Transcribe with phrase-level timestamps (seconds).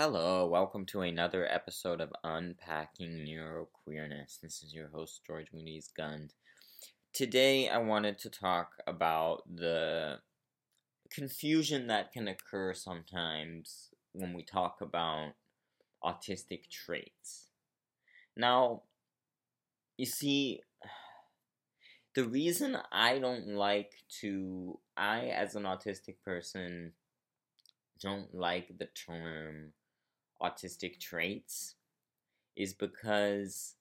[0.00, 4.38] Hello, welcome to another episode of Unpacking Neuroqueerness.
[4.40, 6.30] This is your host, George Moody's Gun.
[7.12, 10.20] Today, I wanted to talk about the
[11.10, 15.32] confusion that can occur sometimes when we talk about
[16.04, 17.48] autistic traits.
[18.36, 18.82] Now,
[19.96, 20.60] you see,
[22.14, 26.92] the reason I don't like to, I as an autistic person,
[28.00, 29.72] don't like the term
[30.42, 31.74] autistic traits
[32.56, 33.74] is because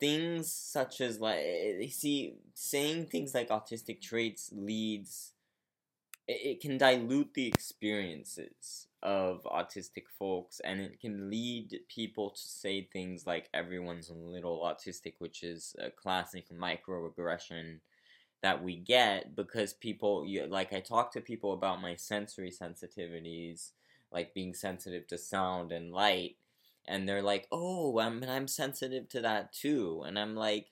[0.00, 5.32] things such as like you see saying things like autistic traits leads
[6.26, 12.88] it, can dilute the experiences of autistic folks and it can lead people to say
[12.92, 17.78] things like everyone's a little autistic which is a classic microaggression
[18.42, 23.70] that we get because people like I talk to people about my sensory sensitivities
[24.14, 26.36] like being sensitive to sound and light
[26.86, 30.68] and they're like oh I'm I'm sensitive to that too and I'm like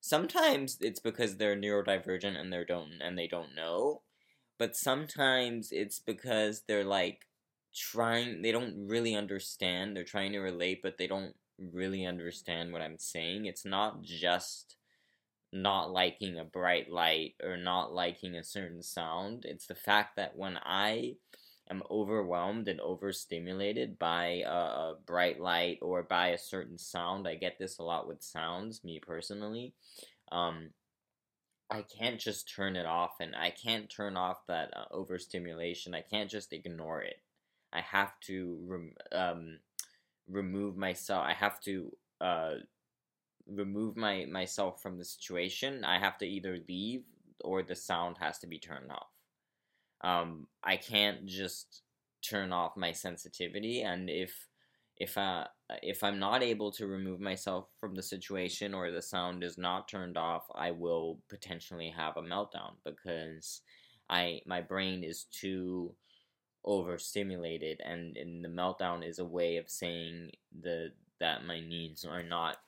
[0.00, 4.02] sometimes it's because they're neurodivergent and they don't and they don't know
[4.58, 7.26] but sometimes it's because they're like
[7.74, 11.34] trying they don't really understand they're trying to relate but they don't
[11.72, 13.46] really understand what I'm saying.
[13.46, 14.76] It's not just
[15.52, 19.44] not liking a bright light or not liking a certain sound.
[19.44, 21.16] It's the fact that when I
[21.70, 27.28] am overwhelmed and overstimulated by a, a, bright light or by a certain sound.
[27.28, 29.74] I get this a lot with sounds, me personally.
[30.32, 30.70] Um,
[31.70, 35.94] I can't just turn it off, and I can't turn off that uh, overstimulation.
[35.94, 37.20] I can't just ignore it.
[37.72, 39.58] I have to rem- um,
[40.28, 41.24] remove myself.
[41.24, 42.54] I have to uh,
[43.46, 45.84] remove my myself from the situation.
[45.84, 47.04] I have to either leave
[47.44, 49.08] or the sound has to be turned off
[50.02, 51.82] um, I can't just
[52.22, 54.48] turn off my sensitivity and if
[55.00, 55.46] if I
[55.82, 59.88] if I'm not able to remove myself from the situation or the sound is not
[59.88, 63.62] turned off, I will potentially have a meltdown because
[64.10, 65.94] I my brain is too
[66.64, 70.30] overstimulated and, and the meltdown is a way of saying
[70.60, 72.58] the that my needs are not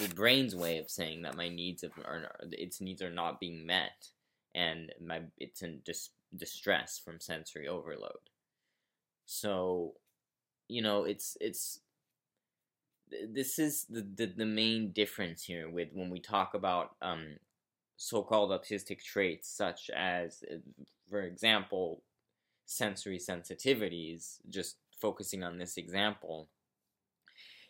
[0.00, 3.64] the brain's way of saying that my needs of, are its needs are not being
[3.64, 4.08] met
[4.54, 8.30] and my it's in dis, distress from sensory overload.
[9.26, 9.94] So,
[10.68, 11.80] you know, it's it's
[13.28, 17.36] this is the, the, the main difference here with when we talk about um,
[17.96, 20.56] so-called autistic traits such as uh,
[21.08, 22.02] for example
[22.66, 26.48] sensory sensitivities just focusing on this example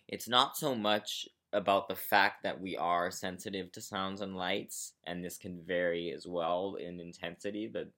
[0.08, 4.94] it's not so much about the fact that we are sensitive to sounds and lights,
[5.04, 7.68] and this can vary as well in intensity.
[7.72, 7.88] But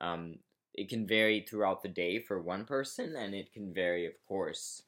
[0.00, 0.36] um,
[0.74, 4.82] it can vary throughout the day for one person, and it can vary, of course,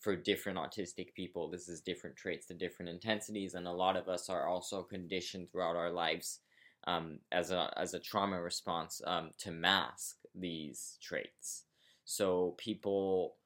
[0.00, 1.48] for different autistic people.
[1.48, 5.50] This is different traits to different intensities, and a lot of us are also conditioned
[5.50, 6.40] throughout our lives
[6.86, 11.64] um, as a as a trauma response um, to mask these traits.
[12.04, 13.36] So people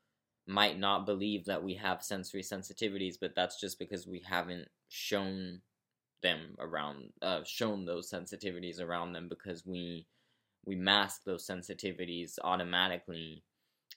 [0.46, 5.60] might not believe that we have sensory sensitivities, but that's just because we haven't shown
[6.22, 10.06] them around, uh, shown those sensitivities around them because we
[10.64, 13.42] we mask those sensitivities automatically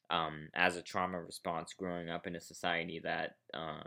[0.10, 3.84] um, as a trauma response growing up in a society that uh,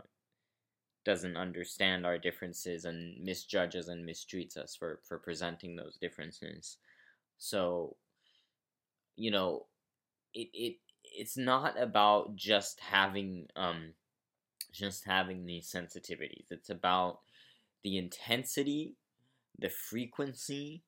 [1.05, 6.77] doesn't understand our differences and misjudges and mistreats us for, for presenting those differences.
[7.37, 7.95] So,
[9.15, 9.65] you know,
[10.33, 13.93] it, it it's not about just having um
[14.71, 16.51] just having these sensitivities.
[16.51, 17.19] It's about
[17.83, 18.95] the intensity,
[19.57, 20.83] the frequency,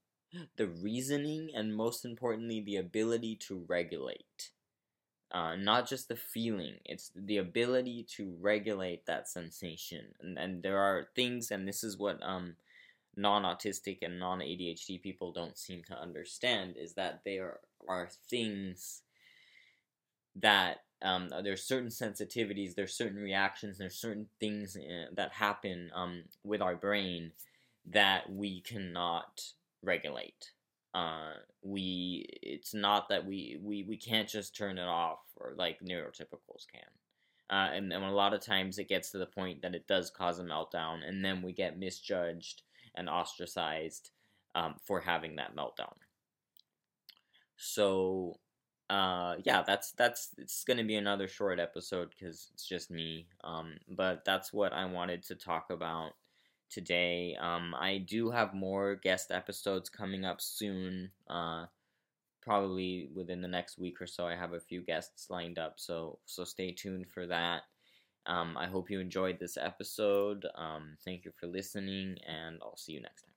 [0.58, 4.52] the reasoning, and most importantly, the ability to regulate.
[5.32, 10.08] Uh, not just the feeling, it's the ability to regulate that sensation.
[10.20, 12.56] And, and there are things, and this is what um,
[13.16, 19.04] non autistic and non ADHD people don't seem to understand, is that there are things
[20.36, 26.24] that um, there's certain sensitivities, there's certain reactions, there's certain things uh, that happen um,
[26.44, 27.32] with our brain
[27.90, 30.52] that we cannot regulate.
[30.94, 31.34] Uh,
[31.64, 36.66] we it's not that we, we we can't just turn it off or like neurotypicals
[36.72, 36.82] can.
[37.50, 40.10] Uh, and, and a lot of times it gets to the point that it does
[40.10, 42.62] cause a meltdown, and then we get misjudged
[42.96, 44.12] and ostracized
[44.56, 45.94] um, for having that meltdown.
[47.58, 48.40] So
[48.90, 53.28] uh, yeah, that's that's it's gonna be another short episode because it's just me.
[53.44, 56.12] Um, but that's what I wanted to talk about
[56.72, 57.36] today.
[57.40, 61.12] Um, I do have more guest episodes coming up soon.
[61.30, 61.66] Uh,
[62.42, 64.26] probably within the next week or so.
[64.26, 67.64] I have a few guests lined up, so so stay tuned for that.
[68.26, 70.46] Um, I hope you enjoyed this episode.
[70.56, 73.31] Um, thank you for listening, and I'll see you next time.